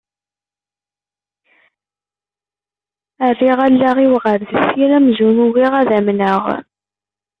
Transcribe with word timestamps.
Rriɣ 3.31 3.59
allaɣ-iw 3.67 4.13
ɣer 4.23 4.37
deffir 4.41 4.91
amzun 4.97 5.37
ugiɣ 5.45 5.73
ad 5.81 5.89
amneɣ. 5.97 6.43